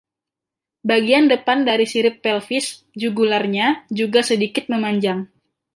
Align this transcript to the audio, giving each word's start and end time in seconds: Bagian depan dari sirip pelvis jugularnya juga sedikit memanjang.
Bagian 0.89 1.25
depan 1.33 1.57
dari 1.69 1.85
sirip 1.93 2.15
pelvis 2.25 2.65
jugularnya 3.01 3.67
juga 3.99 4.19
sedikit 4.29 4.63
memanjang. 4.73 5.19